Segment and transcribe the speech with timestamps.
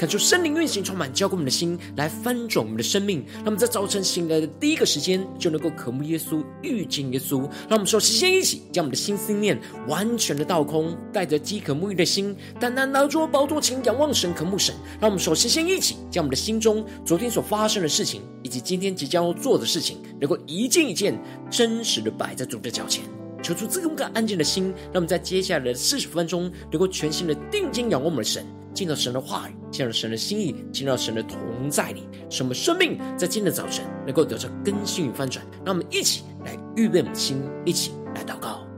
[0.00, 3.22] 恳求圣灵运行充满，浇灌我们的心，来翻转我们的生命。
[3.34, 7.40] 让我们在早晨醒来的第一个时间，就能够渴慕耶稣，遇见耶稣。
[7.68, 14.74] 让我们说，先一起将我们的心思念完全的倒空，带着饥渴沐浴的心，单单拿着宝座前仰望神，渴慕神。
[14.98, 21.14] 让我们首，先一起将我们的心中昨天所发生的事情，以及今天即将要做的事情，能够一件一件
[21.50, 23.04] 真实的摆在主的脚前。
[23.42, 35.44] 求出这种感安静的心，让我们在接下来的四十分钟，能够全心的定睛仰望我们的神，进到神的话语，进入神的心意，进到神的同在里，使我们生命在今天的早晨能够得到更新与翻转。
[35.64, 38.69] 让我们一起来预备母亲，一起来祷告。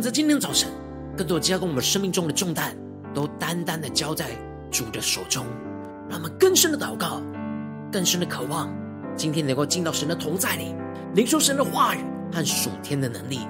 [0.00, 0.70] 在今天早晨，
[1.16, 2.74] 更多加给我们生命中的重担，
[3.14, 4.30] 都单单的交在
[4.70, 5.44] 主的手中。
[6.08, 7.20] 让我们更深的祷告，
[7.92, 8.72] 更深的渴望，
[9.14, 10.74] 今天能够进到神的同在里，
[11.14, 11.98] 领受神的话语
[12.32, 13.40] 和属天的能力。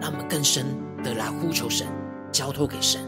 [0.00, 0.66] 让我们更深
[1.04, 1.86] 的来呼求神，
[2.32, 3.00] 交托给神。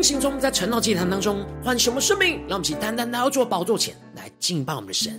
[0.00, 5.12] 运行中，在晨祷祭坛当中唤醒我们生命，让我们起单单来到主宝座前来敬拜我们的神，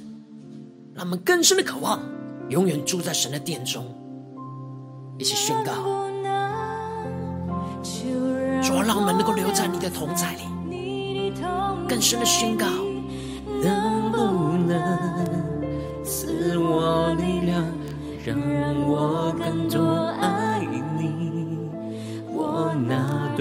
[0.96, 2.02] 让我们更深的渴望，
[2.50, 3.86] 永远住在神的殿中，
[5.20, 5.72] 一起宣告：
[8.64, 11.32] 主要，让我们能够留在你的同在里，
[11.88, 12.66] 更深的宣告，
[13.62, 14.18] 能不
[14.68, 17.64] 能赐我力量，
[18.26, 18.36] 让
[18.90, 20.12] 我更多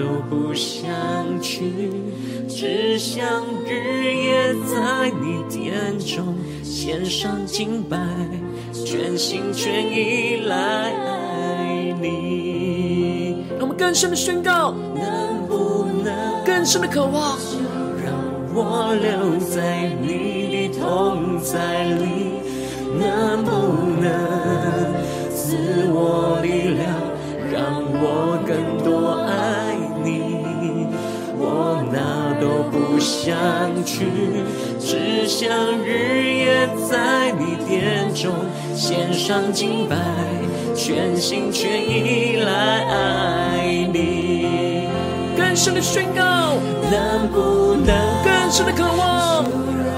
[0.01, 0.89] 都不想
[1.39, 1.91] 去，
[2.49, 3.23] 只想
[3.67, 7.99] 日夜在你殿中献上敬拜，
[8.73, 13.45] 全心全意来爱你。
[13.51, 17.59] 让我们更深的宣告，能不能更深的渴望，就
[18.03, 18.11] 让
[18.55, 22.41] 我留在你的同在里？
[22.99, 23.51] 能不
[24.01, 24.09] 能
[25.29, 25.55] 赐
[25.93, 26.89] 我力量，
[27.51, 29.70] 让我更多爱？
[32.41, 33.37] 都不想
[33.85, 34.07] 去，
[34.79, 35.47] 只想
[35.85, 38.33] 日夜在你殿中
[38.75, 39.95] 献上敬拜，
[40.75, 42.51] 全心全意来
[42.89, 44.87] 爱你。
[45.37, 46.55] 更深的宣告，
[46.89, 49.45] 能不能更深的渴望，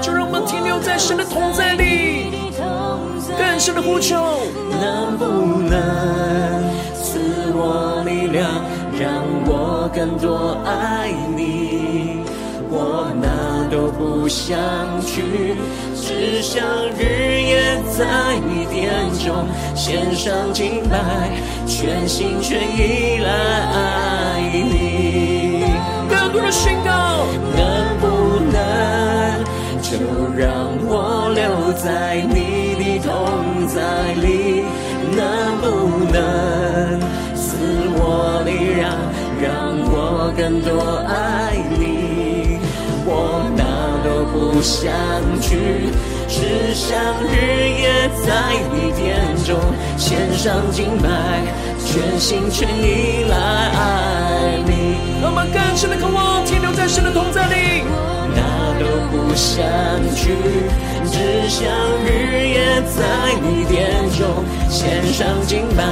[0.02, 2.52] 就让我们停留在神的同在里，
[3.38, 4.22] 更深的呼求，
[4.82, 5.24] 能不
[5.62, 6.62] 能
[6.94, 7.18] 赐
[7.54, 8.62] 我力量，
[9.00, 12.13] 让我更多爱你？
[12.76, 13.26] 我哪
[13.70, 14.58] 都不想
[15.06, 15.54] 去，
[15.94, 16.64] 只想
[16.98, 18.04] 日夜在
[18.48, 18.90] 你殿
[19.24, 21.30] 中献上敬拜，
[21.66, 23.78] 全心全意来爱
[24.72, 25.62] 你。
[26.10, 26.90] 更多的宣告，
[27.56, 27.62] 能
[28.00, 28.04] 不
[28.50, 28.58] 能
[29.80, 29.94] 就
[30.36, 30.44] 让
[30.88, 33.08] 我留在你的同
[33.68, 33.78] 在
[34.14, 34.64] 里？
[35.16, 35.22] 能
[35.60, 35.64] 不
[36.12, 36.18] 能
[37.36, 37.46] 赐
[37.94, 38.82] 我力量，
[39.40, 39.46] 让
[39.92, 39.94] 我
[40.36, 40.70] 更多
[41.06, 41.43] 爱
[44.54, 44.86] 不想
[45.40, 45.58] 去，
[46.28, 47.34] 只想日
[47.82, 49.58] 夜在你殿中
[49.98, 51.08] 献上敬拜，
[51.84, 54.70] 全心全意来爱你。
[55.20, 57.82] 让我们更深的渴望停留在神的同在里，
[58.36, 58.42] 哪
[58.78, 59.66] 都不想
[60.14, 60.30] 去，
[61.10, 61.66] 只想
[62.06, 63.02] 日夜在
[63.42, 64.22] 你殿中
[64.70, 65.82] 献上敬拜，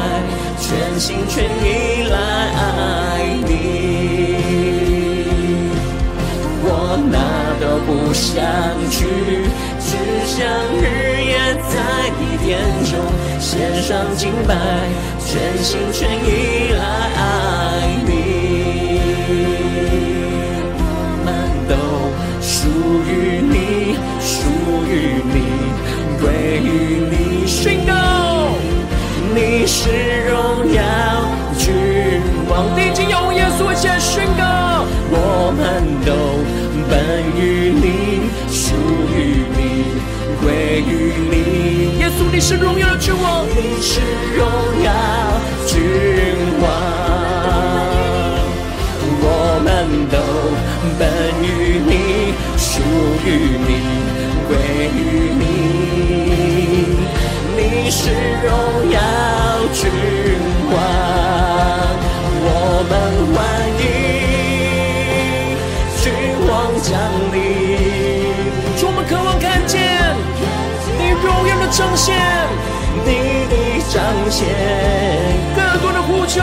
[0.61, 2.17] 全心全意来
[2.55, 2.63] 爱
[3.45, 3.51] 你。
[6.65, 7.19] 我哪
[7.63, 8.43] 都不想
[8.91, 9.07] 去，
[9.79, 9.95] 只
[10.27, 10.45] 想
[10.83, 11.39] 日夜
[11.71, 11.79] 在
[12.19, 12.93] 你眼中
[13.39, 14.57] 献上敬拜，
[15.21, 16.83] 全心全意来
[17.15, 17.23] 爱
[18.05, 18.11] 你。
[20.75, 20.81] 我
[21.25, 21.29] 们
[21.69, 21.73] 都
[22.43, 22.67] 属
[23.09, 23.55] 于你，
[24.19, 24.35] 属
[24.91, 25.37] 于你，
[26.21, 26.23] 归
[26.59, 26.67] 于
[27.13, 27.93] 你，宣告
[29.37, 29.79] 你是
[30.29, 30.35] 荣
[30.75, 30.83] 耀，
[31.57, 31.73] 君
[32.49, 33.32] 王已经有。
[42.53, 43.99] 是荣耀的君王，你是
[44.37, 44.45] 荣
[44.85, 44.93] 耀
[45.67, 45.81] 君
[46.61, 46.69] 王。
[49.25, 49.27] 我
[49.65, 49.67] 们
[50.11, 50.19] 都
[50.99, 51.03] 本
[51.43, 52.69] 于你，属
[53.25, 53.71] 于你，
[54.47, 54.51] 归
[54.93, 55.41] 于你。
[57.57, 57.59] 你
[57.91, 58.11] 是
[58.45, 58.47] 荣
[58.91, 59.01] 耀
[59.73, 59.81] 君
[60.75, 60.77] 王，
[62.45, 62.47] 我
[62.91, 62.93] 们
[71.73, 72.15] 彰显，
[73.03, 73.55] 你的
[73.89, 74.47] 彰显，
[75.57, 76.43] 更多的呼求。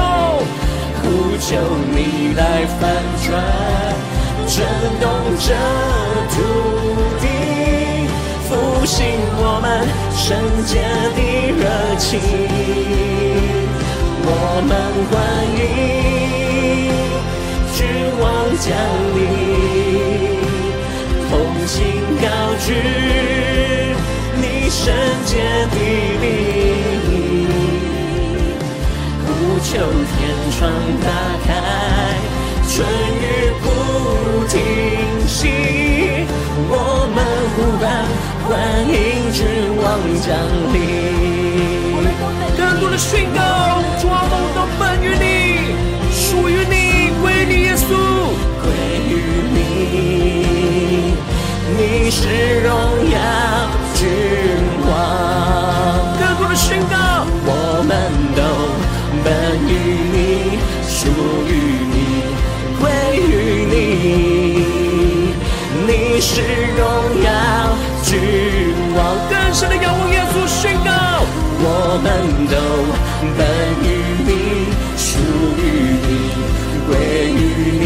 [1.04, 1.56] 呼求
[1.94, 2.82] 你来翻
[3.24, 3.30] 转，
[4.48, 4.66] 震
[5.00, 5.54] 动这
[6.34, 6.36] 土
[7.22, 7.24] 地，
[8.48, 8.50] 复
[8.88, 8.98] 兴
[9.38, 9.88] 我们
[10.18, 10.26] 圣
[10.66, 10.82] 洁
[11.14, 11.20] 的
[11.54, 11.62] 热
[12.00, 12.10] 情。
[14.26, 14.28] 我
[14.68, 14.72] 们
[15.12, 15.14] 欢
[15.60, 15.62] 迎
[17.76, 17.78] 君
[18.20, 18.26] 王
[18.58, 18.68] 降
[19.16, 19.18] 临，
[21.30, 21.32] 同
[21.68, 21.78] 心
[22.20, 22.26] 高
[22.66, 22.68] 举
[24.80, 24.96] 圣
[25.26, 25.34] 洁
[25.72, 25.76] 的
[26.22, 26.28] 名。
[29.62, 29.78] 求天
[30.58, 30.72] 窗
[31.04, 31.08] 打
[31.46, 31.48] 开，
[32.66, 32.74] 春
[33.20, 33.22] 雨
[33.62, 33.66] 不
[34.48, 34.56] 停
[35.28, 35.38] 息，
[36.70, 36.74] 我
[37.14, 37.18] 们
[37.54, 37.86] 呼喊，
[38.48, 38.50] 欢
[38.88, 38.96] 迎
[39.34, 39.38] 君
[39.76, 39.86] 王
[40.24, 40.28] 降
[40.74, 40.76] 临。
[42.58, 43.38] 更多的宣告，
[44.00, 45.28] 主啊，我们都本于你，
[46.10, 47.84] 属于你，归你耶稣，
[48.64, 48.66] 归
[49.10, 49.12] 于
[49.54, 49.58] 你，
[51.78, 51.80] 你
[52.10, 52.18] 是
[52.62, 52.72] 荣
[53.12, 53.16] 耀
[53.94, 54.08] 君
[61.00, 61.08] 属
[61.48, 61.50] 于
[61.94, 61.96] 你，
[62.78, 62.84] 归
[63.16, 63.32] 于
[63.72, 63.74] 你，
[65.88, 66.42] 你是
[66.76, 66.84] 荣
[67.24, 67.30] 耀
[68.04, 68.12] 君
[68.98, 69.00] 王。
[69.30, 70.92] 更深的仰望耶稣宣告，
[71.62, 72.06] 我们
[72.52, 72.54] 都
[73.38, 73.40] 本
[73.82, 73.88] 于
[74.28, 74.30] 你，
[74.98, 75.08] 属
[75.56, 75.64] 于
[76.04, 76.10] 你，
[76.90, 76.92] 归
[77.32, 77.40] 于
[77.80, 77.82] 你，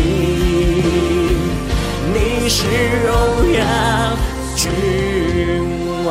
[2.15, 2.65] 你是
[3.05, 3.11] 荣
[3.53, 3.61] 耀
[4.55, 4.59] 君
[6.03, 6.09] 王。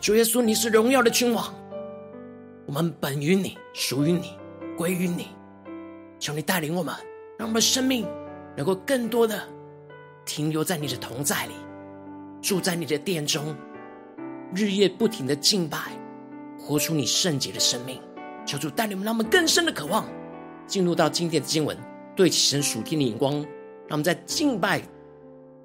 [0.00, 1.44] 主耶稣，你是荣耀的君王，
[2.70, 4.38] 我们本于你，属于你，
[4.76, 5.26] 归于你。
[6.20, 6.94] 求你带领我们，
[7.36, 8.06] 让我们的生命
[8.56, 9.42] 能够更多的
[10.24, 11.54] 停留在你的同在里，
[12.40, 13.56] 住在你的殿中，
[14.54, 15.78] 日夜不停的敬拜，
[16.60, 18.00] 活出你圣洁的生命。
[18.46, 20.08] 求主带领我们，让我们更深的渴望
[20.68, 21.76] 进入到今天的经文，
[22.14, 23.34] 对齐神属天的眼光，
[23.88, 24.80] 让我们在敬拜、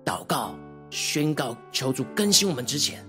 [0.03, 0.55] 祷告、
[0.89, 3.05] 宣告，求主更新我们之前。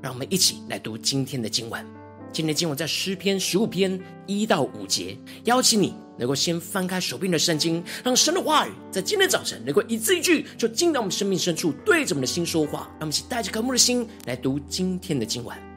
[0.00, 1.84] 让我们一起来读今天的经文。
[2.32, 5.16] 今天今晚在诗篇十五篇一到五节。
[5.44, 12.88] 邀请你能够先翻开手边的圣经，让神的话语在今天早晨能够一字一句，就进到我们生命深处，对着我们的心说话。
[12.98, 15.69] 让我们一起带着渴慕的心来读今天的今晚。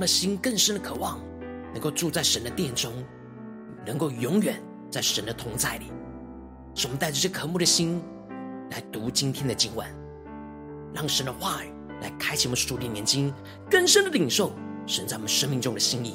[0.00, 1.20] 们的心更深的渴望，
[1.74, 2.90] 能够住在神的殿中，
[3.84, 4.58] 能够永远
[4.90, 5.92] 在神的同在里。
[6.74, 8.00] 使我们带着这渴慕的心
[8.70, 9.86] 来读今天的经文，
[10.94, 13.30] 让神的话语来开启我们属灵眼睛，
[13.70, 14.52] 更深的领受
[14.86, 16.14] 神在我们生命中的心意。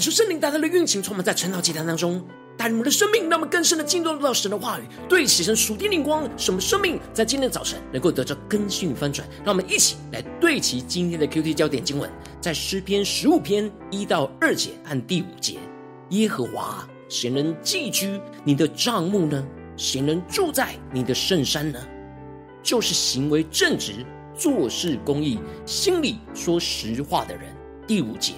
[0.00, 2.26] 感受圣灵大大的运行，充满在晨祷祭坛当中，
[2.56, 9.28] 带领我们的生命，让我们更深的进入到神的话语，对齐神属天灵光，使我们生命在今天早晨能够得到更新与翻转。
[9.44, 15.58] 让我们一起来对齐今天的 QT 焦点经文，在诗篇十五篇一到二节和第五节：
[16.08, 19.46] 耶和华，谁能寄居你的帐幕呢？
[19.76, 21.78] 谁能住在你的圣山呢？
[22.62, 27.54] 就是行为正直、做事公义、心里说实话的人。
[27.86, 28.32] 第五节，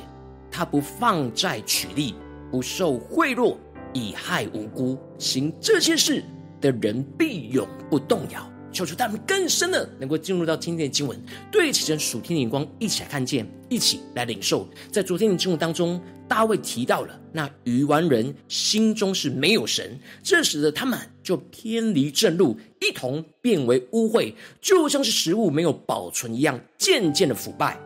[0.53, 2.15] 他不放债取利，
[2.51, 3.57] 不受贿赂，
[3.95, 6.23] 以害无辜，行这些事
[6.61, 8.47] 的人必永不动摇。
[8.71, 11.19] 求求他们更深的能够进入到今天的经文，
[11.51, 14.67] 对齐神属天的眼光，一起来看见，一起来领受。
[14.91, 24.33] 在昨天的经文当中，大卫提到了那愚顽人心中是没有神，这使得他们就偏离正路，一同变为污秽，
[24.63, 27.79] 就像是食物没有保存一样，渐渐的腐败。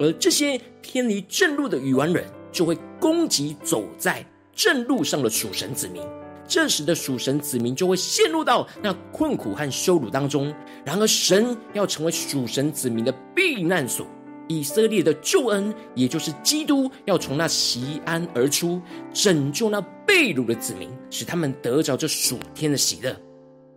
[0.00, 6.02] 而这些偏离正路的愚顽人，就会攻击走在正路上的属神子民。
[6.46, 10.52] 这时的属神子民就会陷入到那困苦和羞辱当中。
[10.86, 14.06] 然而，神要成为属神子民的避难所，
[14.48, 18.80] 以色列的救恩，也就是基督，要从那锡安而出，
[19.12, 23.14] 拯救那被掳的子民，使他们得着这属天的喜乐。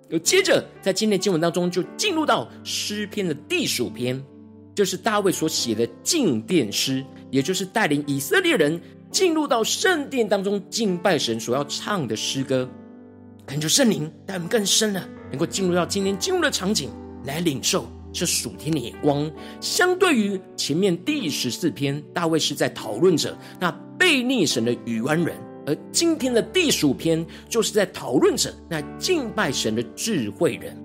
[0.08, 4.24] 又接着，在今天经文当中，就进入到诗篇的第十篇，
[4.76, 8.82] 就是大卫所写的进殿诗，也就是带领以色列人。
[9.12, 12.66] 进入到圣殿当中敬拜神所要唱的诗歌，
[13.46, 16.90] 恳求圣灵带我们更深的能够进入到今天进入的场景
[17.26, 19.30] 来领受这属天的眼光。
[19.60, 25.36] 相对于前面第十四篇，大卫是在讨论着那悖逆神的愚顽人，
[25.66, 30.81] 而今天的第十五篇就是在讨论着那敬拜神的智慧人。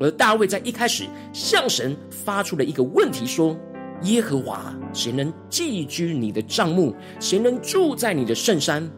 [0.00, 3.56] 而大卫在一开始向神发出了一个问题说。
[4.02, 6.94] 耶和华，谁能寄居你的帐幕？
[7.20, 8.90] 谁能住在你的圣山？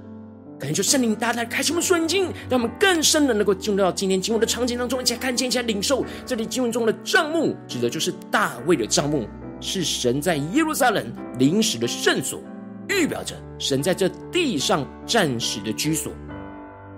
[0.58, 6.04] 感谢圣灵大大开启我们属灵经，让我们更深的能够进入到今天经文的场景当中，一起来看见，一起来领受。
[6.24, 9.28] 这里经文中的帐幕，指的就是大卫的帐幕，
[9.60, 11.04] 是神在耶路撒冷
[11.38, 12.40] 临时的圣所，
[12.88, 16.10] 预表着神在这地上暂时的居所。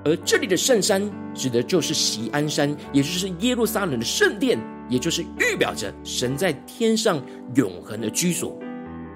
[0.09, 1.03] 而这里的圣山，
[1.35, 4.59] 指的就是锡安山，也就是耶路撒冷的圣殿。
[4.91, 7.23] 也就是预表着神在天上
[7.57, 8.59] 永恒的居所。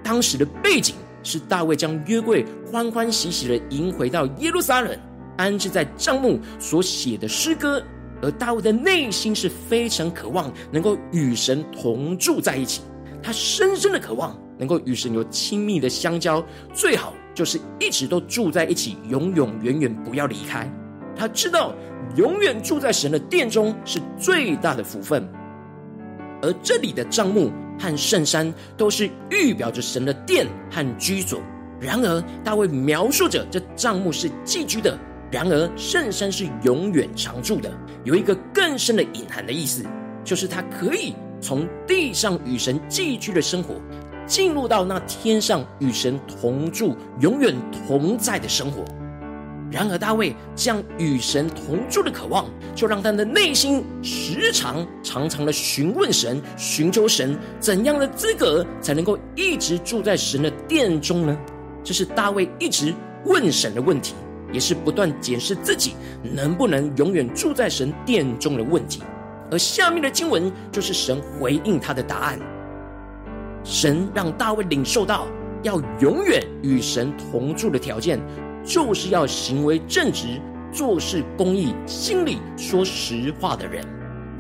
[0.05, 4.95] 当时的背景是大卫将约柜欢欢喜喜的迎回到耶路撒冷，
[5.39, 7.83] 安置在帐幕所写的诗歌。
[8.21, 12.83] 而大卫的内心是非常渴望能够与神同住在一起，
[13.23, 16.45] 他深深的渴望能够与神有亲密的相交，
[16.75, 20.71] 最好就是一直都住在一起，永永远远不要离开。
[21.16, 21.75] 他知道
[22.16, 25.28] 永远住在神的殿中是最大的福分。
[26.42, 31.40] 而这里的帐幕和圣山都是预表着神的殿和居所。
[31.81, 34.97] 然而，大卫描述着这帐幕是寄居的；
[35.31, 37.71] 然而，圣山是永远常住的。
[38.04, 39.85] 有一个更深的隐含的意思，
[40.25, 43.75] 就是他可以从地上与神寄居的生活，
[44.26, 47.54] 进入到那天上与神同住、永远
[47.87, 48.85] 同在的生活。
[49.73, 61.35] 然而，大卫这样与神同住的渴望，就让他的内心时常、常常的询问神、寻求神，怎样的资格才能够一直住在神的殿中呢？
[61.83, 64.14] 这是大卫一直问神的问题，
[64.52, 69.02] 也是不断检视自己能不能永远住在神殿中的问题。
[69.50, 72.38] 而下面的经文就是神回应他的答案。
[73.64, 75.26] 神让大卫领受到
[75.62, 78.21] 要永远与神同住的条件。
[78.64, 80.40] 就是要行为正直、
[80.73, 83.85] 做事公义、心里说实话的人，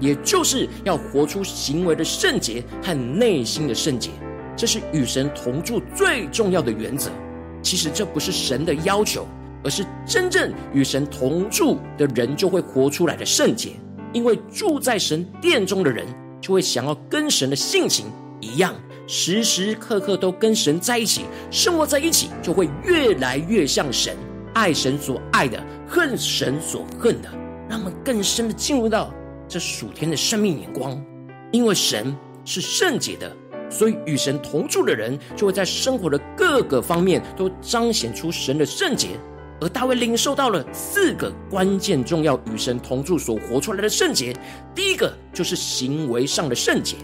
[0.00, 4.10] 也就是要活出行为的圣洁和内心的圣洁。
[4.56, 7.10] 这是与神同住最重要的原则。
[7.62, 9.26] 其实这不是神的要求，
[9.64, 13.70] 而是真正与神同住的人就会活出来的圣洁。
[14.12, 16.06] 因为住在神殿中的人，
[16.40, 18.06] 就会想要跟神的性情
[18.40, 18.74] 一样。
[19.06, 24.16] 时时刻刻都跟神在一起，生活在一起，就会越来越像神，
[24.54, 27.28] 爱神所爱的，恨神所恨的，
[27.68, 29.12] 让我们更深的进入到
[29.48, 31.00] 这属天的生命眼光。
[31.50, 33.30] 因为神是圣洁的，
[33.68, 39.08] 所以与神同住的人，就会在生活的各个方面都彰显出神的圣洁。
[39.60, 44.34] 而大卫领受到了四个关键重要与神同住所活出来的圣洁，
[44.74, 46.96] 第一个就是行为上的圣洁，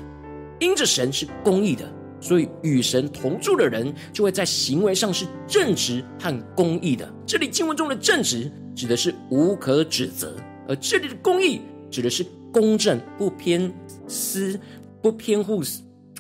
[0.59, 1.85] 因着神是公义的。
[2.21, 7.09] 所以，与神同住的人就会在行为上是正直和公义的。
[7.25, 10.35] 这里经文中的正直指的是无可指责，
[10.67, 11.61] 而这里的公义
[11.93, 13.73] 指的是公正、不偏
[14.09, 14.59] 私、
[15.01, 15.63] 不偏护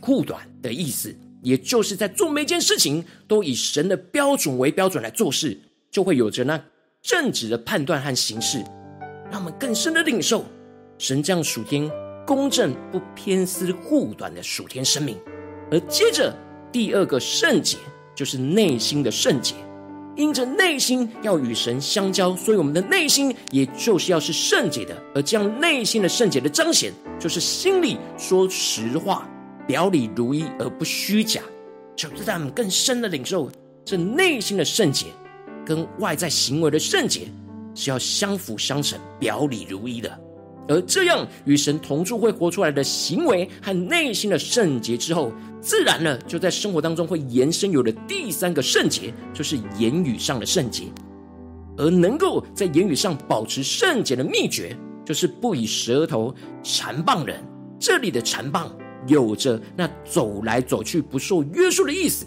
[0.00, 1.12] 护短的意思。
[1.42, 5.58] 也就是在做每件事情都以神的标准为标准来做事，
[5.90, 6.62] 就会有着那
[7.02, 8.62] 正直的判断和行事，
[9.32, 10.44] 让我们更深的领受
[10.96, 11.90] 神这样属天
[12.28, 15.16] 公正、不偏私护短的属天生命。
[15.70, 16.36] 而接着
[16.70, 17.78] 第二个圣洁，
[18.14, 19.54] 就是内心的圣洁。
[20.14, 24.94] 因着内心要与神相交，所以我们的内心也就是要是圣洁的。
[25.14, 29.26] 而这样内心的圣洁的彰显，就是心里说实话，
[29.66, 31.40] 表里如一而不虚假。
[31.96, 33.50] 就让我们更深的领受
[33.86, 35.06] 这内心的圣洁，
[35.64, 37.22] 跟外在行为的圣洁
[37.74, 40.27] 是要相辅相成、表里如一的。
[40.68, 45.32] 而这样与神同住会活出来的行为和内心的圣洁之后。
[45.60, 50.84] 自然呢，就在生活当中会延伸有了第三个圣洁，就是言语上的圣洁。
[51.76, 56.32] 而能够在言语上保持圣洁的秘诀，就是不以舌头
[56.62, 57.42] 缠棒人。
[57.80, 58.72] 这里的缠棒
[59.08, 62.24] 有着那走来走去不受约束的意思，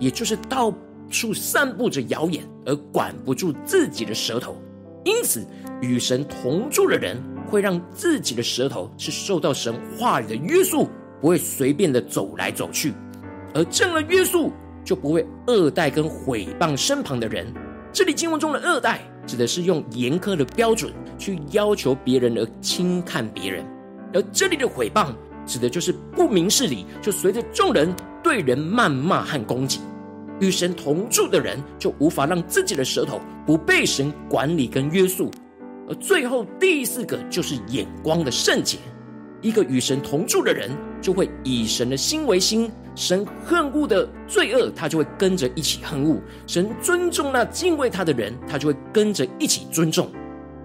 [0.00, 0.74] 也就是到
[1.08, 4.60] 处散布着谣言，而管不住自己的舌头。
[5.04, 5.46] 因此，
[5.80, 7.16] 与神同住的人
[7.52, 10.88] 会让自己的舌头是受到神话语的约束。
[11.20, 12.92] 不会随便的走来走去，
[13.54, 14.50] 而这样的约束
[14.84, 17.46] 就不会恶待跟毁谤身旁的人。
[17.92, 23.64] 这里经文中的恶待，指的是用严苛的标准去要求别人而轻看别人；
[24.12, 25.14] 而这里的毁谤，
[25.46, 29.78] 指的就是不明事理，就随着众人对人谩骂和攻击。
[30.40, 35.30] 与神同住的人，就无法让自己的舌头不被神管理跟约束。
[35.92, 38.78] 而最后第四个，就是眼光的圣洁。
[39.42, 40.70] 一个与神同住的人，
[41.02, 42.70] 就会以神的心为心。
[42.94, 50.10] 神恨恶的罪恶，他就会跟着一起恨恶；神尊重那敬畏他的人，他就会跟着一起尊重。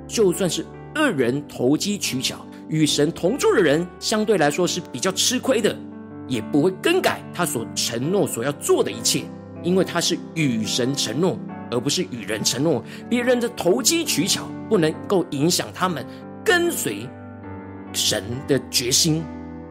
[0.07, 5.75] 就算是恶人投机取巧，与神同住的人，相对来说是比较吃亏的，
[6.27, 9.23] 也不会更改他所承诺所要做的一切，
[9.63, 11.37] 因为他是与神承诺，
[11.71, 12.83] 而不是与人承诺。
[13.09, 16.05] 别人的投机取巧，不能够影响他们
[16.43, 17.07] 跟随。
[17.93, 19.23] 神的决心，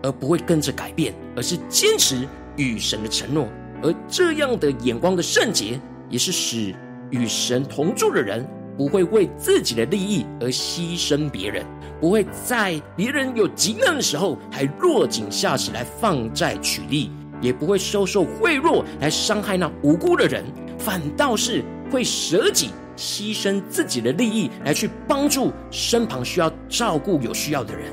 [0.03, 3.47] 而不会跟着改变，而是坚持与神的承诺。
[3.83, 5.79] 而这样的眼光的圣洁，
[6.09, 6.75] 也是使
[7.11, 8.45] 与神同住的人
[8.77, 11.65] 不会为自己的利益而牺牲别人，
[12.01, 17.11] 不会在别人有急难的时候还落井下石来放债取利，
[17.43, 20.43] 也不会收受贿赂来伤害那无辜的人，
[20.79, 27.93] 反倒是会舍己牺牲自己的利益来去帮助身旁需要照顾有需要的人。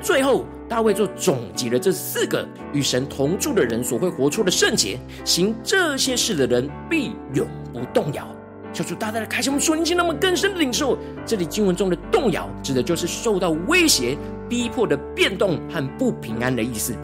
[0.00, 8.26] 最后，大卫就总结了这四个与神同住的人所会活出的圣洁，行这些事的人必永不动摇。
[8.72, 14.16] 求主大大的开启我们属灵心，让我们更深的领受这里经文中的动摇，指的就是受到威胁、
[14.48, 16.94] 逼迫的变动和不平安的意思。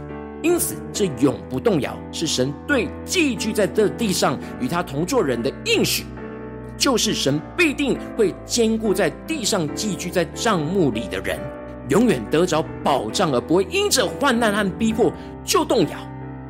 [0.42, 6.04] 因此，这永不动摇是神对寄居在这地上与他同住人的应许，
[6.78, 11.38] 就是神必定会坚固在地上寄居在帐幕里的人。
[11.90, 15.12] 永远得着保障，而不会因着患难和逼迫
[15.44, 15.98] 就动摇，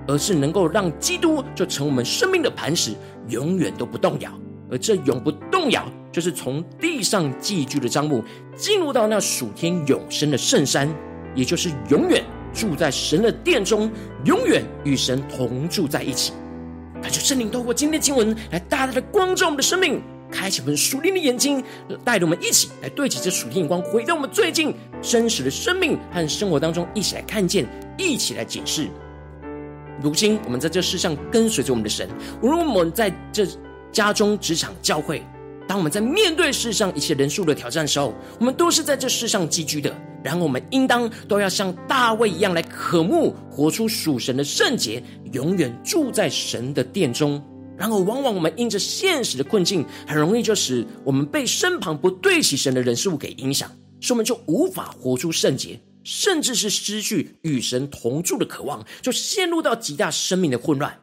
[0.06, 2.92] 而是能够让基督就成我们生命的磐石，
[3.28, 4.30] 永远都不动摇。
[4.70, 8.22] 而这永不动摇，就是从地上寄居的帐幕，
[8.56, 10.86] 进入到那属天永生的圣山，
[11.34, 13.90] 也就是永远住在神的殿中，
[14.24, 16.32] 永远与神同住在一起。
[17.00, 20.02] 感谢圣灵透过今天经文来大大的光照我们的生命。
[20.30, 21.62] 开启我们属灵的眼睛，
[22.04, 28.88] 带着我们一起来对齐这属天眼光，回到我们最近真实的生命和生活当中，一起来看见，一起来解释。
[30.00, 32.08] 如今我们在这世上跟随着我们的神，
[32.40, 33.46] 无论我们在这
[33.90, 35.22] 家中、职场、教会，
[35.66, 39.92] 当我们在面对世上一切人数的挑战时候，我们都是在这世上寄居的。
[40.22, 45.00] 然后我们应当都要像大卫一样来渴慕，活出属神的圣洁，
[45.32, 47.40] 永远住在神的殿中。
[47.78, 60.98] 然后，往往我们因着现实的困境，很容易就使我们被身旁不对齐神的人事物给影响，所以我们就无法活出圣洁，甚至是失去与神同住的渴望，就陷入到极大生命的混乱。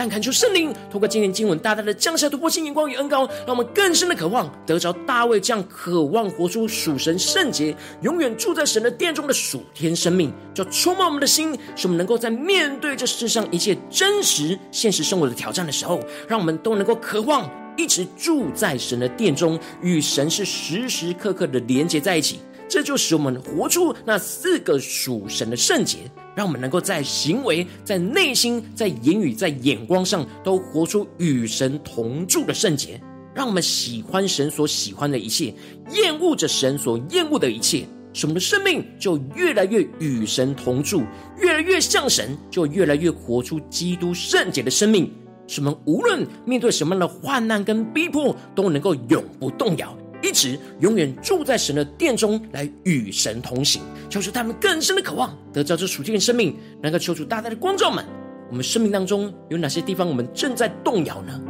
[0.00, 22.40] 但恳求圣灵透过今天经文，大大的降下突破性眼光与恩膏，让我们更深的渴望得着大卫这样渴望活出属神圣洁、永远住在神的殿中的属天生命，就充满我们的心，使我们能够在面对这世上一切真实现实生活的挑战的时候，让我们都能够渴望一直住在神的殿中，与神是时时刻刻的连接在一起。
[22.70, 25.98] 这就使我们活出那四个属神的圣洁。
[26.36, 32.98] 让我们能够在行为、在内心、在言语、在眼光上，都活出与神同住的圣洁。
[33.34, 35.52] 让我们喜欢神所喜欢的一切，
[35.92, 41.02] 厌恶着神所厌恶的一切，使我们的生命就越来越与神同住，
[41.38, 45.12] 越来越像神，就越来越活出基督圣洁的生命。
[45.46, 53.82] 使我们无论面对什么样的患难跟逼迫，都能够永不动摇，一直永远住在神的殿中，来与神同行。
[54.08, 58.04] 求主他们更深的渴望得着这属天的生命，能够求主大大的光照们。
[58.50, 61.40] 我们生命当中有哪些地方我们正在动摇呢？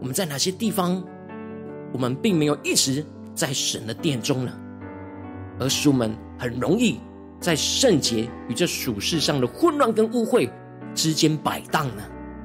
[0.00, 1.02] 我们在哪些地方，
[1.92, 3.04] 我们并没有一直
[3.34, 4.52] 在神的殿中呢？
[5.58, 7.00] 而使我们很容易
[7.40, 10.48] 在圣洁与这属世上的混乱跟污秽
[10.94, 12.02] 之间摆荡呢？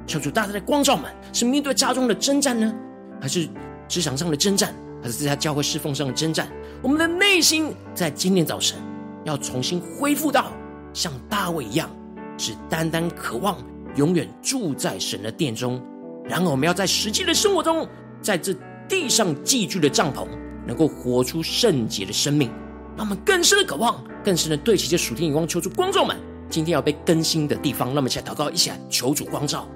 [0.08, 2.74] 求主大大的光照们，是面对家中的征战呢，
[3.22, 3.48] 还是
[3.88, 6.48] 职场上的征战，还是在他教会侍奉上的征战？
[6.82, 8.80] 我们的内心在今天早晨
[9.26, 10.52] 要重新恢复到
[10.94, 11.90] 像大卫一样。
[12.36, 13.56] 只单单渴望
[13.96, 15.80] 永远住在神的殿中，
[16.26, 17.88] 然而我们要在实际的生活中，
[18.22, 18.56] 在这
[18.90, 20.26] 地上寄居的帐篷，
[20.66, 22.50] 能够活出圣洁的生命。
[22.98, 26.18] 让我们更深的渴望，更深的对齐这属天眼光，求主光照们，
[26.50, 27.94] 今天要被更新的地方。
[27.94, 29.68] 那么，一起来祷告，一起来求主光照。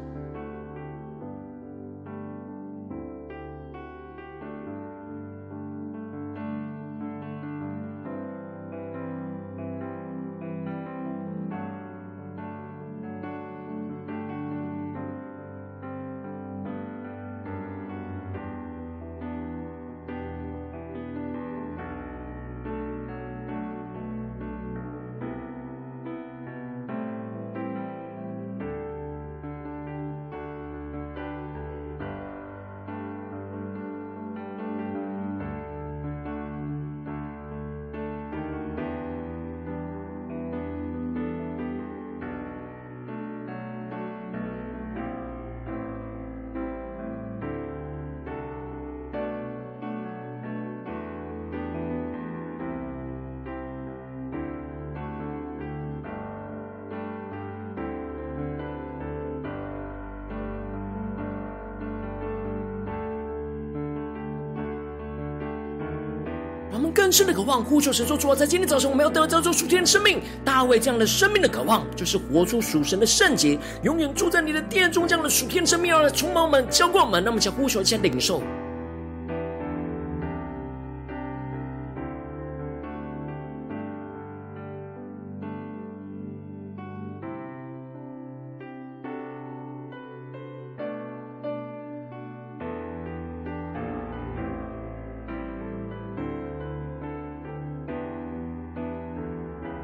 [67.08, 70.22] 更深的渴望，呼求神说：“主啊，在今天早晨，我们要得着这属天的生命。
[70.44, 75.08] 大卫这样的生命的渴望，就是活出属神的圣洁，永远住在你的殿中。
[75.08, 77.24] 这样的属天生命，要来充满我们，浇灌我们。
[77.24, 78.44] 那么，将呼求，先领受。”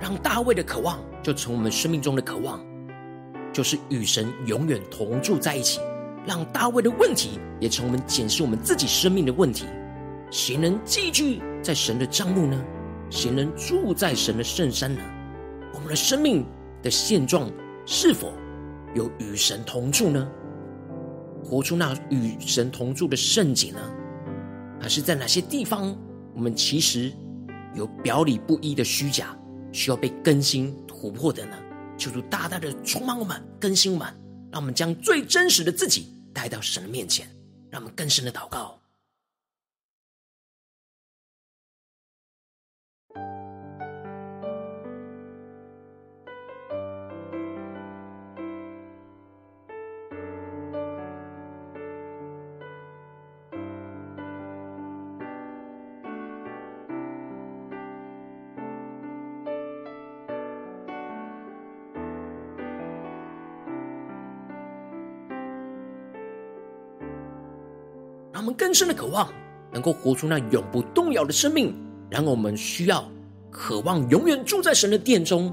[0.03, 2.59] 让大卫的渴望就从我们生命中的渴望，
[3.53, 5.79] 就是与神永远同住在一起。
[6.27, 9.65] 让大卫的问题也从我们检视我们自己生命的问题：
[10.29, 12.61] 谁能寄居在神的帐幕呢？
[13.09, 15.01] 谁能住在神的圣山呢？
[15.73, 16.45] 我们的生命
[16.81, 17.49] 的现状
[17.85, 18.33] 是否
[18.93, 20.29] 有与神同住呢？
[21.45, 23.79] 活出那与神同住的圣洁呢？
[24.81, 25.97] 还是在哪些地方
[26.35, 27.09] 我们其实
[27.73, 29.33] 有表里不一的虚假？
[29.73, 31.57] 需要被更新突破的呢？
[31.97, 34.07] 求主大大的充满我们，更新我们，
[34.51, 37.27] 让我们将最真实的自己带到神的面前，
[37.69, 38.79] 让我们更深的祷告。
[68.53, 69.31] 更深的渴望，
[69.71, 71.75] 能够活出那永不动摇的生命。
[72.09, 73.09] 然后我们需要
[73.49, 75.51] 渴望永远住在神的殿中，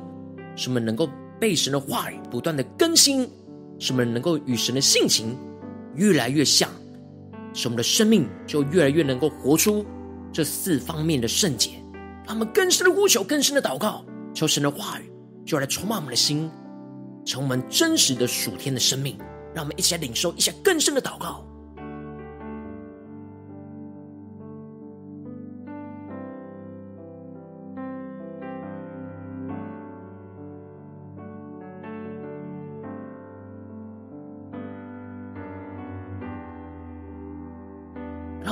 [0.57, 1.09] 使我们能够
[1.39, 3.29] 被神的话语不断的更新，
[3.79, 5.37] 使我们能够与神的性情
[5.95, 6.69] 越来越像，
[7.55, 9.85] 使我们的生命就越来越能够活出
[10.33, 11.71] 这四方面的圣洁。
[12.27, 15.11] 让我们更深的呼求，更深的祷告，求神的话语
[15.47, 16.51] 就来充满我们的心，
[17.25, 19.17] 成为我们真实的属天的生命。
[19.53, 21.45] 让我们一起来领受一下更深的祷告。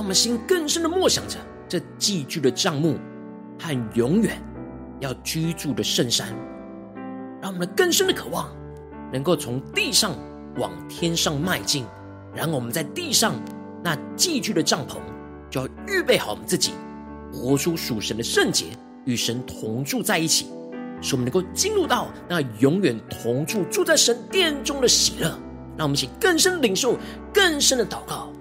[0.08, 1.36] 我们心更深的默想着
[1.68, 2.96] 这寄居的帐幕
[3.60, 4.42] 和永远
[5.00, 6.28] 要居住的圣山，
[7.42, 8.50] 让我们更深的渴望
[9.12, 10.12] 能够从地上
[10.56, 11.84] 往天上迈进。
[12.34, 13.34] 然后我们在地上
[13.84, 14.96] 那寄居的帐篷，
[15.50, 16.72] 就要预备好我们自己，
[17.30, 18.64] 活出属神的圣洁，
[19.04, 20.46] 与神同住在一起，
[21.02, 25.38] 使我们能够进入到那永远同住住在神殿中的喜乐。
[25.76, 26.96] 让我们一起更深领受，
[27.30, 28.32] 更深的祷告。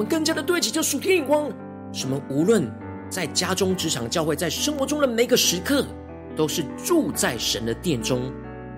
[0.00, 1.52] 我们更加的对齐这属天眼光，
[1.92, 2.66] 什么无论
[3.10, 5.86] 在家中、职场、教会，在生活中的每个时刻，
[6.34, 8.32] 都是住在神的殿中，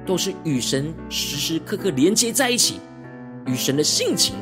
[0.05, 2.81] 都是与神时时刻刻连接在一起，
[3.47, 4.35] 与神的性情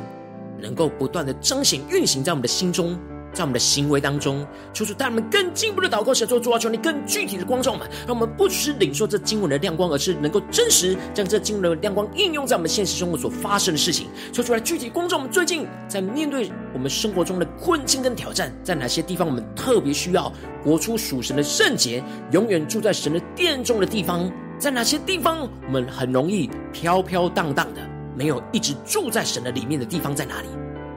[0.59, 2.97] 能够不断的彰显运行在我们的心中。
[3.33, 14.07] 在我们的行为当中，求主带我们更进一步的祷告，写作主啊，求你更具体的光照我们，让我们不只是领受这经文的亮光，而是能够真实将这经文的亮光应用在我们现实生活所发生的事情。
[14.31, 20.31] 求主来具体光照我们，最近在面对我们生活中的困境跟挑战，在哪些地方我们特别需要
[20.63, 24.31] 活出属神的圣洁，永远住在神的殿中的地方？
[24.59, 27.81] 在哪些地方我们很容易飘飘荡荡的，
[28.15, 30.47] 没有一直住在神的里面的地方在哪里？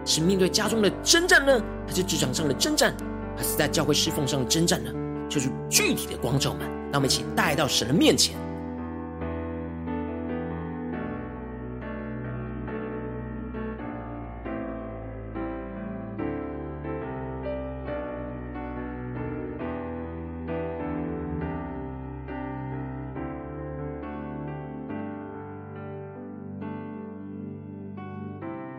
[0.04, 2.94] 是面对家中的征战呢，还是职场上的征战，
[3.36, 4.90] 还是在教会侍奉上的征战呢？
[5.28, 6.60] 就是具体的光照们，
[6.92, 8.36] 让我们一起带到神的面前。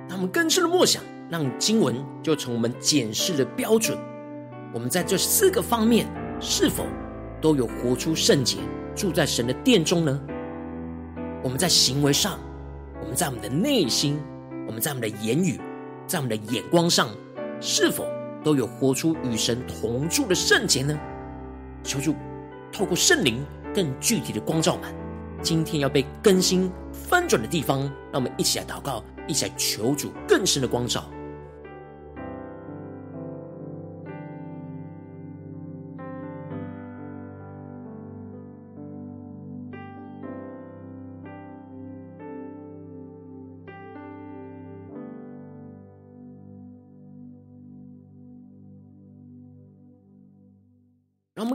[0.07, 1.03] 让我们更深的默想。
[1.29, 3.97] 让经文就成我们检视的标准。
[4.73, 6.05] 我们在这四个方面
[6.39, 6.85] 是否
[7.41, 8.57] 都有活出圣洁，
[8.95, 10.21] 住在神的殿中呢？
[11.43, 12.39] 我们在行为上，
[13.01, 14.19] 我们在我们的内心，
[14.67, 15.59] 我们在我们的言语，
[16.07, 17.09] 在我们的眼光上，
[17.61, 18.05] 是否
[18.43, 20.97] 都有活出与神同住的圣洁呢？
[21.83, 22.15] 求主
[22.71, 24.93] 透过圣灵更具体的光照们，
[25.41, 31.05] 今天要被更新翻转的地方，让我们一起来祷告，一起来求主更深的光照。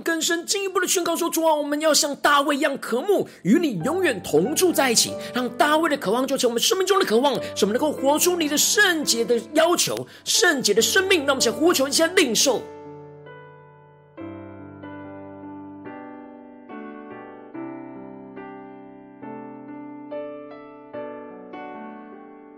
[0.02, 11.20] 更深进一步的宣告说：主啊，我们要像大卫一样渴慕与你永远同住在一起，让大卫的渴望就成我们生命中的渴望，使我们能够活出你的圣洁的要求、圣洁的生命。
[11.20, 12.62] 让我们先呼求一下领受，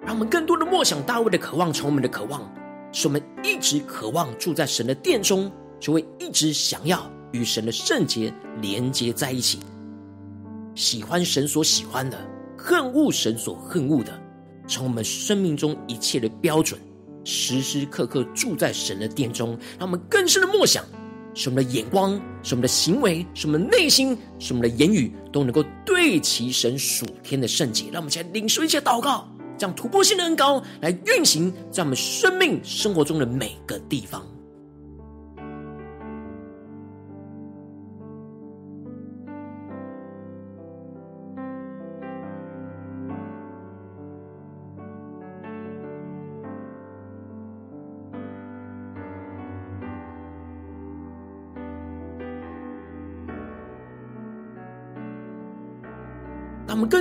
[0.00, 2.40] 让我们更多的默想大卫的渴望，成我们的渴望，
[2.92, 5.50] 使我们一直渴望住在神的殿中。
[5.82, 9.58] 就会一直想要与神的圣洁连接在一起，
[10.74, 12.18] 喜欢神所喜欢的，
[12.56, 14.12] 恨恶神所恨恶的，
[14.66, 16.80] 从我们生命中一切的标准，
[17.24, 20.84] 时时刻刻住在神的殿中，让我们更深的默想，
[21.34, 27.86] 使我们的眼光，使我们的行为，使我们的内心，使我们的言语都能够对齐神属天的圣洁。
[27.92, 34.26] 让我们先领受一些祷告，将突破性的恩膏来运行在我们生命生活中的每个地方。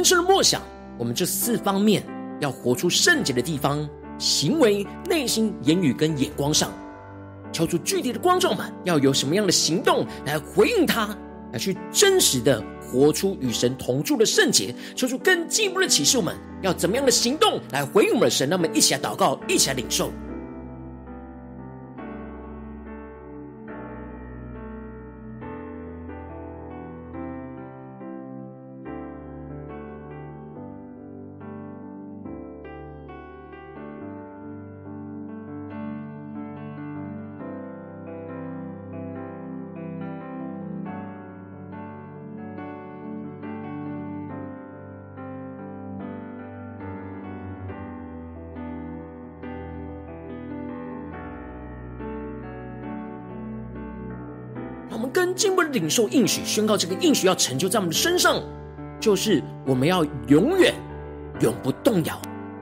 [0.02, 0.60] 更深的默想，
[0.98, 2.04] 我们这四方面
[2.40, 3.88] 要活出圣洁的地方：
[4.18, 6.72] 行为、内心、言语跟眼光上，
[7.52, 11.16] 敲出具体的观众们，要有什么样的行动来回应他，
[11.54, 14.74] 来去真实的活出与神同住的圣洁。
[14.96, 18.50] 敲出更进一步的启示，我们要怎么样的行动来回应我们的神？
[18.50, 20.12] 让我们一起来祷告，一起来领受。
[55.14, 58.42] 更进一步的领受应许，宣告这个应许要成就在我们的身上，
[59.00, 60.74] 就是我们要永远
[61.40, 62.22] 永不动摇，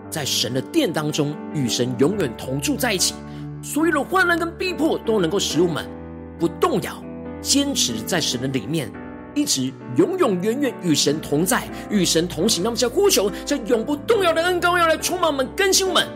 [0.09, 3.13] 在神的殿当中与神永远同住在一起。
[3.61, 5.85] 所有的患难跟逼迫都能够使我们
[6.39, 7.03] 不动摇，
[7.41, 8.89] 坚持在神的里面，
[9.35, 12.63] 一直永永远远与神同在，与神同行。
[12.63, 16.07] 那么，在呼求这永不动摇的恩膏，要来充满我们，更新我们。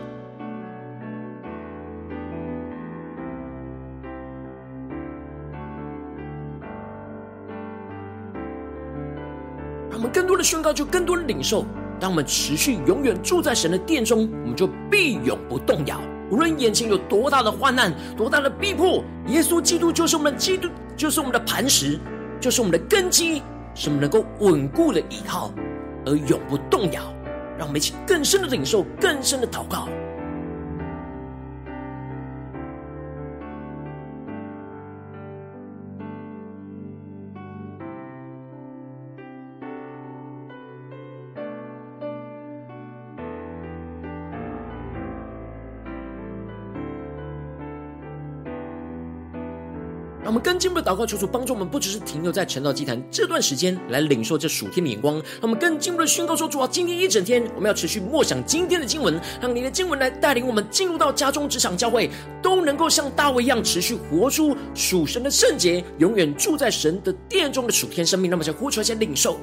[10.44, 11.64] 宣告，就更多的领受。
[11.98, 16.00] 当我们持续永远住在神的殿中，我们就必永不动摇。
[16.30, 21.98] 无论眼前有多大的患难、多大的逼迫，耶稣基督就是我们的基督，就是我们的磐石，
[22.40, 23.42] 就是我们的根基，
[23.74, 25.50] 是我们能够稳固的依靠，
[26.04, 27.02] 而永不动摇。
[27.56, 29.88] 让我们一起更深的领受，更深的祷告。
[50.24, 55.16] 让我们更进一步的祷告，求主帮助我们，不只是停留在晨祷祭坛这段时间来领受这属天的眼光。
[55.16, 62.10] 让我们更进一步的宣告说：主啊，今天一整天，我们要持续默想今天的经文，让你的经文来带领我们进入到家中、职场、教会，
[62.40, 68.30] 都能够像大卫一样，持续活出属神的圣洁，永远住在神的殿中的属天生命。
[68.30, 69.38] 那么，就呼出来，先领受。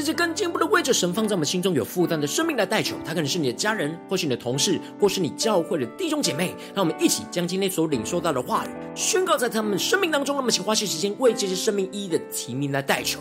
[0.00, 6.56] 这些更进一步的为着神放在我们心中有负担的生命来代求，他可能是你的家人，或是你的同事，或是你教会的弟兄姐妹。
[6.74, 10.36] 让我们一起将今天所领受到的话语宣告在他们生命当中。
[10.36, 13.20] 那么，请花些时间为这些生命一一的提名来代求。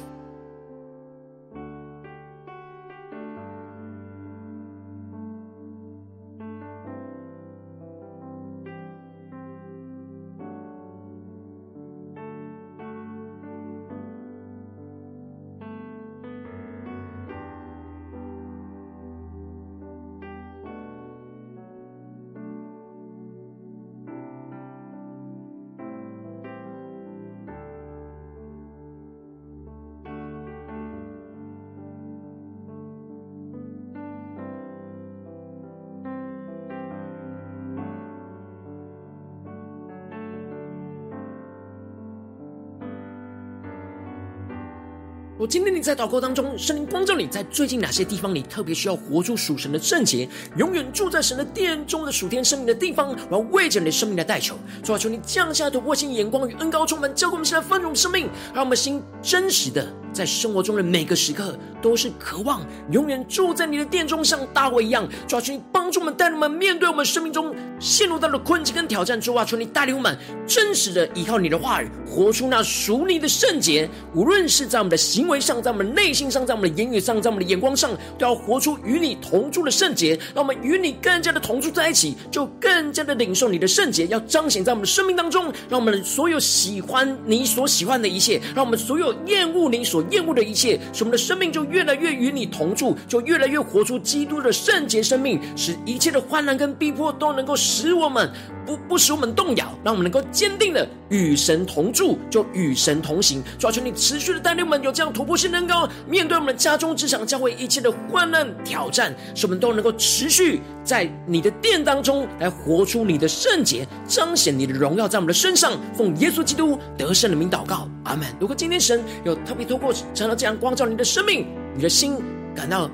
[45.39, 65.07] 我今天你在祷告当中，圣灵光照你在最近哪些地方，你特别需要活出属神的圣洁，永远住在神的殿中的属天生命的地方，我要为着你的生命来代求，主啊，求你降下突破性眼光与恩膏充满，教给我们现在丰盛生命，让我们心真实的在生活中的每个时刻都是渴望永远住在你的殿中，像大卫一样。
[65.25, 69.19] 主啊，求你帮助我们，带领我们面对我们生命中陷入到了困境跟挑战。
[69.19, 70.17] 主啊，求你带领我们
[70.47, 80.17] 真实的依靠你的话语，活出那属你的圣洁，无论是在我们的行为上，在我们内心上，在我们的言语上，在我们的眼光上，都要活出与你同住的圣洁。
[80.33, 85.51] 让我们与你更加的同住在一起，就更加的领受你的圣洁，要彰显在我们的生命当中。
[85.69, 98.27] 让我们所有喜欢你所喜欢的一切，让我们所有厌恶你所厌恶的一切，使我们的生命就越来越与你同住，就越来越活出基督的圣洁生命，使一切的患难跟逼迫都能够使我们
[98.65, 103.43] 不不使我们动摇，让我们能够坚定的与神同住，就与神同行。
[103.59, 115.73] 主啊，求你持续的带领我们有这样突破性能够面对我们的家中、职场、教会一切的患难挑战，使我们都能够持续在你的殿当中来活出你的圣洁，彰显你的荣耀在我们的身上。
[115.93, 118.27] 奉耶稣基督得胜的名祷告，阿门。
[118.39, 121.45] 如果今天神有特别透过成了这样光照你的生命，
[121.75, 122.17] 你的心
[122.55, 122.89] 感到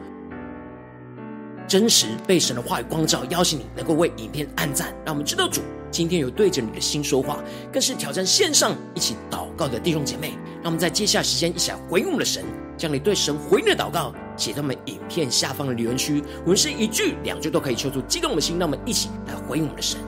[1.68, 7.40] 真实被神的话语光照，邀请你能够为影片按赞，让我们知道主今天有对着你的心说话，
[7.72, 10.34] 更是挑战线上一起祷告的弟兄姐妹。
[10.62, 12.44] 让我们在接下来时间一起来回应我们的神，
[12.76, 20.00] 将你对神回应的祷告写在我们影片下方的留言区，无论是一句两句都可以，求出激动的心，让我们一起来回应我们的神。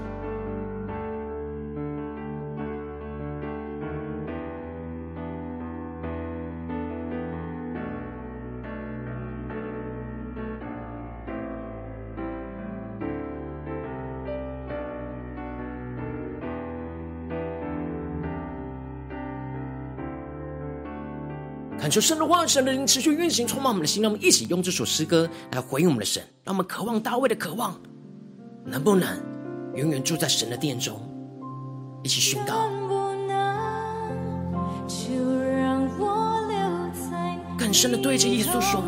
[21.88, 24.04] 恳求神的话，神的灵持续运行，充满我们的心。
[24.04, 27.80] 让我们一起用这首诗歌来回应我们的神，让我们渴望大卫的渴望，
[28.66, 29.18] 能不能
[29.74, 31.02] 永远住在神的殿中？
[32.04, 32.56] 一起宣告。
[37.58, 38.84] 更深的对着耶稣说，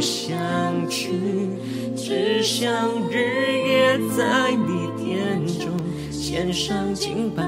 [0.00, 0.34] 不想
[0.88, 1.10] 去，
[1.94, 3.18] 只想日
[3.68, 5.76] 夜在你殿中
[6.10, 7.44] 献上敬拜，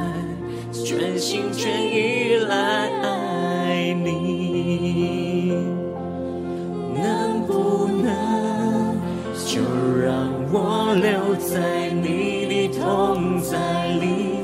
[0.70, 5.54] 全心全意来爱你。
[6.94, 9.00] 能不能
[9.46, 9.62] 就
[10.04, 14.42] 让我留在你的同在里？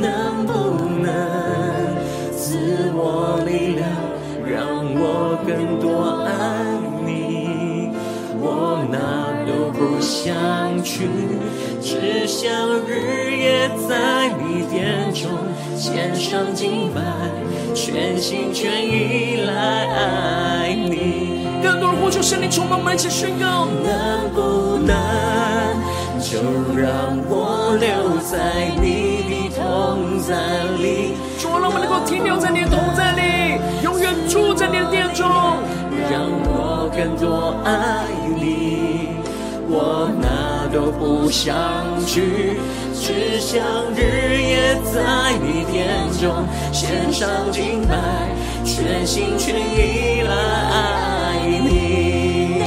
[0.00, 0.52] 能不
[1.00, 1.06] 能
[2.36, 3.88] 赐我力量？
[4.44, 6.23] 让我更多
[10.04, 10.34] 想
[10.84, 11.08] 去，
[11.80, 12.52] 只想
[12.86, 15.30] 日夜在你殿中
[15.74, 17.00] 献上敬拜，
[17.74, 21.48] 全心全意来爱你。
[21.62, 24.94] 更多人呼求圣灵充满，满起宣告，能不能
[26.20, 26.36] 就
[26.78, 31.14] 让我留在你的同在里？
[31.38, 35.26] 主啊，让我们能够停留在你的同在里，永远住在你的殿中，
[36.10, 38.04] 让我更多爱
[38.36, 39.03] 你。
[39.76, 41.52] 我哪都不想
[42.06, 42.60] 去，
[42.94, 43.60] 只想
[43.96, 45.88] 日夜在你殿
[46.20, 47.98] 中献上敬拜，
[48.64, 50.32] 全心全意来
[50.70, 50.78] 爱
[51.42, 52.62] 你。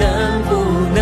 [0.00, 0.50] 能不
[0.96, 0.98] 能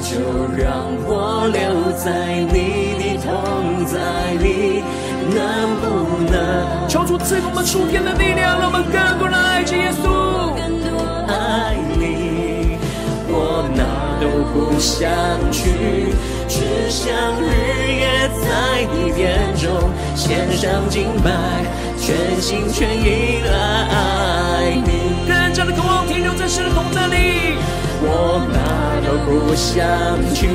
[0.00, 0.14] 就
[0.56, 2.06] 让我留在
[2.52, 3.98] 你的同在
[4.34, 4.84] 里？
[5.34, 5.84] 能不
[6.30, 6.32] 能
[6.88, 10.23] 求主赐给我们属天的力量，让我们更多人爱着耶稣，
[14.24, 15.06] 都不想
[15.52, 15.68] 去，
[16.48, 17.12] 只想
[17.42, 17.44] 日
[17.92, 18.08] 夜
[18.40, 21.30] 在你殿中献上敬拜，
[21.98, 23.52] 全心全意来
[23.90, 25.28] 爱你。
[25.28, 27.58] 更加的渴望停留在神的同在里，
[28.00, 29.84] 我哪都不想
[30.32, 30.48] 去，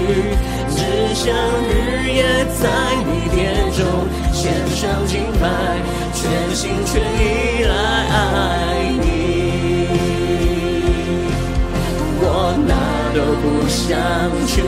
[0.72, 1.32] 只想
[1.70, 2.24] 日夜
[2.60, 2.66] 在
[3.06, 3.86] 你殿中
[4.34, 5.46] 献上敬拜，
[6.16, 7.72] 全心全意来
[8.10, 9.19] 爱你。
[13.20, 14.00] 都不想
[14.48, 14.64] 去，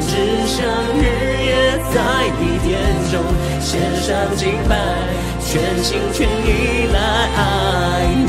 [0.00, 0.16] 只
[0.46, 0.56] 想
[0.96, 1.04] 日
[1.44, 1.52] 夜
[1.92, 2.00] 在
[2.40, 2.72] 你殿
[3.12, 3.14] 中
[3.60, 4.72] 献上敬拜，
[5.38, 5.52] 全
[5.84, 6.48] 心全意
[6.90, 6.98] 来
[7.36, 7.38] 爱
[8.26, 8.28] 你。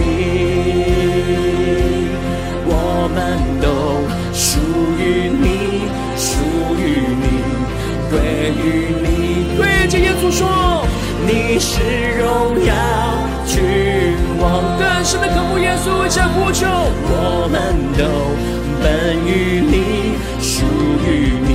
[2.67, 2.69] 我
[3.15, 3.17] 们
[3.61, 3.65] 都
[4.33, 4.59] 属
[4.99, 5.87] 于你，
[6.17, 6.27] 属
[6.75, 6.83] 于
[7.21, 7.25] 你，
[8.11, 8.13] 归
[8.59, 8.63] 于
[9.01, 9.05] 你。
[9.55, 10.85] 对着耶稣说，
[11.25, 11.71] 你是
[12.19, 12.73] 荣耀
[13.45, 13.53] 君
[14.45, 16.67] 王，更深的渴慕耶稣，一起呼求。
[17.09, 17.57] 我们
[17.97, 18.05] 都
[18.79, 18.85] 本
[19.25, 19.73] 于你，
[20.39, 20.63] 属
[21.01, 21.49] 于你，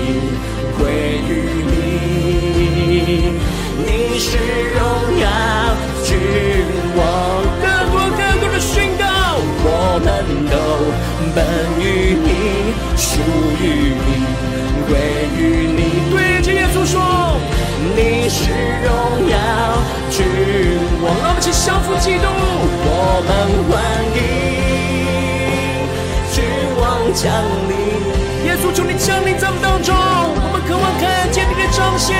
[0.76, 0.82] 归
[1.28, 1.30] 于
[1.70, 1.70] 你。
[3.86, 4.36] 你是
[4.74, 4.82] 荣
[5.22, 5.24] 耀
[6.02, 6.18] 君
[6.98, 7.00] 王，
[7.62, 9.06] 更多更多的宣告，
[9.62, 10.08] 我们
[10.50, 10.54] 都
[11.32, 11.38] 本
[11.78, 12.28] 于你，
[12.96, 13.22] 属
[13.62, 14.26] 于你，
[14.88, 14.90] 归
[15.38, 15.40] 于
[15.78, 16.10] 你。
[16.10, 17.38] 对着耶稣说，
[17.94, 18.50] 你是
[18.82, 18.90] 荣
[19.30, 19.36] 耀
[20.10, 20.26] 君
[21.02, 22.26] 王，让我们一起相互基督，
[23.02, 23.30] 我们
[23.68, 23.72] 欢
[24.14, 24.20] 迎
[26.32, 26.44] 君
[26.76, 26.84] 王
[27.14, 27.32] 降
[27.68, 27.72] 临。
[28.44, 32.14] 耶稣求你降临在我们当中，我们渴望看见你的彰显，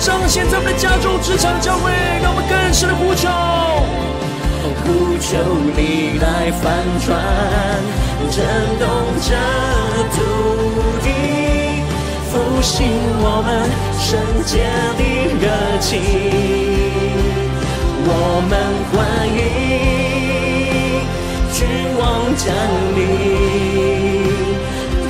[0.00, 3.28] 彰显在我们的家中、职场、教会，让我们更深的呼求，
[4.82, 5.38] 呼求
[5.76, 7.22] 你来翻转，
[8.28, 8.42] 震
[8.82, 8.84] 动
[9.22, 9.30] 这
[10.14, 10.18] 土
[11.04, 11.06] 地，
[12.28, 12.90] 复兴
[13.22, 13.70] 我们
[14.02, 14.66] 圣洁
[14.98, 15.00] 的
[15.38, 15.46] 热
[15.78, 16.71] 情。
[18.04, 18.10] 我
[18.50, 18.52] 们
[18.90, 18.94] 欢
[19.28, 19.40] 迎
[21.52, 21.58] 君
[21.98, 22.02] 王
[22.36, 22.44] 降
[22.96, 23.00] 临，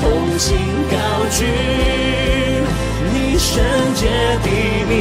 [0.01, 0.03] 同
[0.39, 0.45] 心
[0.91, 0.95] 高
[1.31, 1.39] 举
[3.13, 3.51] 你圣
[3.95, 4.01] 洁
[4.43, 4.47] 的
[4.89, 4.93] 名，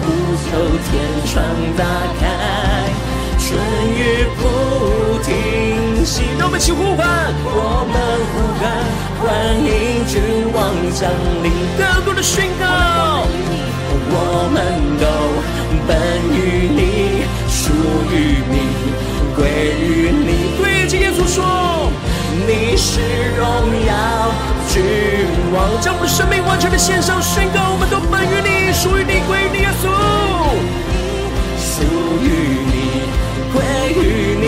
[0.00, 0.04] 呼
[0.42, 0.48] 求
[0.86, 0.88] 天
[1.26, 1.34] 窗
[1.76, 1.84] 打
[2.18, 2.24] 开，
[3.38, 3.44] 春
[3.92, 4.00] 雨
[4.38, 4.42] 不
[5.22, 5.30] 停
[6.06, 6.22] 息。
[6.38, 7.06] 让我们起呼唤，
[7.44, 7.94] 我们
[8.32, 8.64] 呼喊，
[9.20, 9.24] 欢
[9.60, 9.68] 迎
[10.06, 10.14] 君
[10.54, 10.56] 王
[10.94, 11.00] 降
[11.42, 11.46] 临。
[11.76, 12.64] 更多的宣告。
[14.08, 14.56] 我们
[15.00, 15.04] 都
[15.86, 15.90] 本
[16.30, 16.80] 于你，
[17.48, 17.72] 属
[18.12, 18.14] 于
[18.50, 18.54] 你，
[19.34, 19.38] 归
[19.80, 20.28] 于你。
[20.58, 21.90] 对着耶稣说，
[22.46, 23.00] 你是
[23.36, 23.42] 荣
[23.86, 23.90] 耀
[24.68, 24.82] 君
[25.52, 29.58] 王，将我们生命完全的献上，宣告我们都本于你，属于你，归于你。
[29.62, 29.84] 耶稣，
[31.58, 31.82] 属
[32.22, 32.24] 于
[32.70, 32.74] 你，
[33.52, 33.56] 归
[33.92, 34.00] 于
[34.40, 34.44] 你。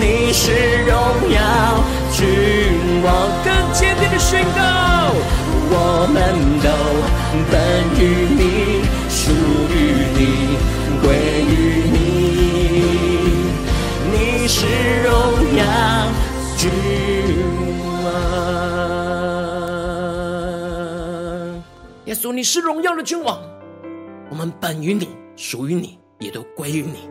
[0.00, 0.94] 你是荣
[1.30, 1.36] 耀
[2.12, 3.10] 君王，
[3.44, 4.60] 更坚定的宣告，
[5.70, 6.16] 我们
[6.61, 6.61] 都。
[7.50, 7.60] 本
[7.98, 9.32] 于你，属
[9.70, 10.20] 于你，
[11.00, 11.06] 归
[11.48, 11.50] 于
[11.90, 11.96] 你。
[14.12, 14.66] 你是
[15.02, 15.10] 荣
[15.56, 15.60] 耀
[16.58, 16.70] 君
[18.04, 18.04] 王。
[22.04, 23.40] 耶稣，你是荣耀的君王。
[24.28, 27.08] 我们本于你，属于你，也都归于你。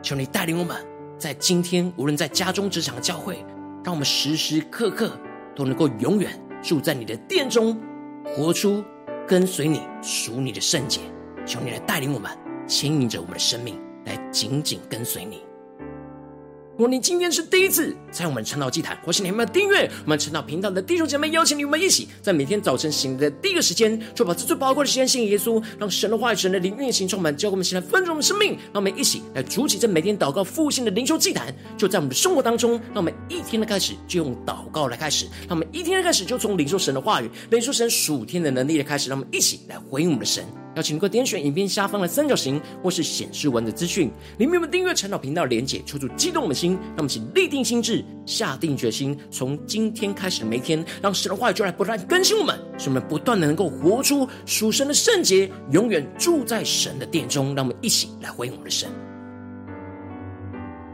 [0.00, 0.74] 求你带领我们，
[1.18, 3.44] 在今天，无论在家中、职场、教会，
[3.84, 5.12] 让我们时时刻刻
[5.54, 6.30] 都能够永远
[6.62, 7.78] 住在你的殿中，
[8.24, 8.82] 活出
[9.30, 11.02] 跟随你、属你的圣洁。
[11.46, 15.40] 求你来带领我们，牵引着我们的生命，来紧紧跟随你。
[16.80, 28.52] 如果你今天是第一次在我们晨祷祭坛，或是你还没有订阅我们晨祷频道的弟兄姐妹，邀请你们一起在每天早晨醒的第一个时间，就把这最宝贵的时间献给耶稣，让神的话语、神的灵运行充满，教给我们现在丰盛的生命。
[28.72, 32.70] 让我们一起来筑起这每天祷告复兴的灵修祭坛，就在我们的生活当中。
[32.94, 39.10] 让我们一天的开始就用祷告来开始，让我们一天的开始就从领受神的话语、领受神属天的能力来开始。
[39.10, 40.42] 让我们一起来回应我们的神。
[40.76, 44.08] 邀请你能够点选影片下方的三角形，或是显示文的资讯，
[44.38, 57.54] 里面有订阅晨祷频道连结，求助激动我们的心，那我们请立定心志，下定决心，从今天开始的每一天，让神的话语就来不断更新我们，使我们不断的能够活出属神的圣洁，永远住在神的殿中。
[57.54, 58.88] 让我们一起来回应我们的神。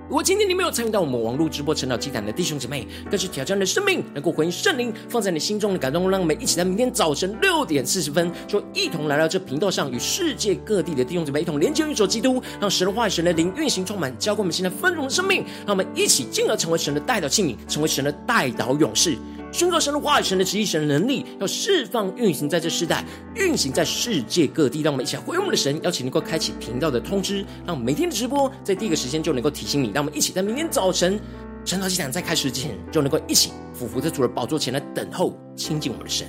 [0.08, 19.18] 如果今天你没有参与到我们网络直播成长祭坛的弟兄姐妹，更是挑战你的生命，能够回应圣灵放在你心中的感动，让我们一起在明天早晨六点四十分，就一同来到这频道上，与世界各地的弟兄姐妹一同连接、运作基督，让神的话语、神的灵运行充满，浇灌我们现在丰盛的生命，让我们一起进而成为神的代祷器皿，成为神的代祷勇士。
[19.56, 23.02] 宣告神的话语、神的旨意、神的能力，要释放运行在这世代，
[23.36, 24.82] 运行在世界各地。
[24.82, 29.90] 让我们一起来回应我们的神，邀请能够开启频道的通知，让每天的直播在第一个时间就能够提醒你。
[29.94, 31.18] 让我们一起在明天早晨
[31.64, 36.26] 晨祷祭坛在开始之前，就能够一起俯伏在主的宝座前来等候亲近我们的神。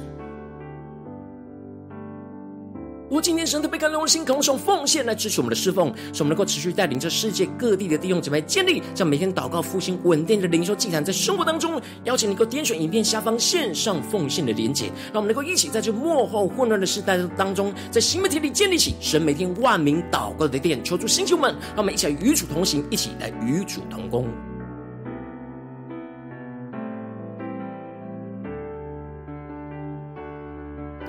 [3.10, 24.28] 我今天神特别感动的心，渴望用奉献来支持我们的侍奉，使我们能够持续带领着世界各地的弟兄姐妹建立这样每天祷告复兴稳定的灵修祭坛，在生活当中，邀请你能够点选影片下方线上奉献的连结，让我们能够一起在这幕后混乱的时代当中，在新媒体里建立起神每天万名祷告的殿，求主星球们，让我们一起来与主同行，一起来与主同工。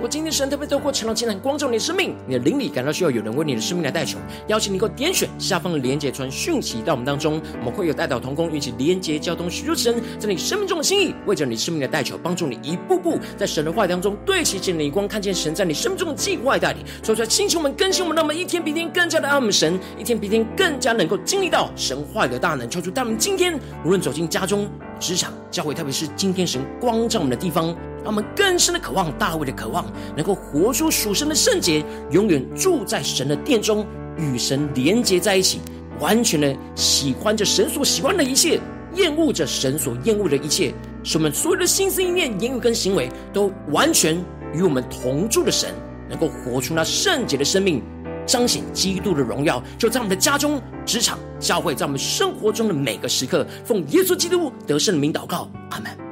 [0.01, 24.65] 我今天神特别透过晨祷祭坛光照你的生命，你的灵里感到需要有人为你的生命来代求，邀请你能够点选下方的连结传讯息到我们当中，我们会有代祷同工，一起连结交通，寻求神在你生命中的心意，为着你生命的代求，帮助你一步步在神的话语当中对齐见你光，看见神在你生命中的计划带领，说出来，星球们更新我们，那么一天比一天更加的爱我们神，一天比一天更加能够经历到神话语的大能，求主带我们今天无论走进家中、
[24.97, 27.75] 职场、教会，特别是今天神光照我们的地方。
[28.03, 29.85] 让我们更深的渴望大卫的渴望，
[30.15, 33.85] 能够活出属神的圣洁，永远住在神的殿中，
[34.17, 35.59] 与神连接在一起，
[35.99, 38.59] 完全的喜欢着神所喜欢的一切，
[38.95, 40.73] 厌恶着神所厌恶的一切，
[41.03, 44.17] 使我们所有的心思意念、言语跟行为都完全
[44.53, 45.69] 与我们同住的神，
[46.09, 47.83] 能够活出那圣洁的生命，
[48.25, 56.08] 彰显基督的荣耀，就在我们的家中、职场、教会，在我们生活中的每个时刻，奉耶稣基督得胜的名祷告，阿门。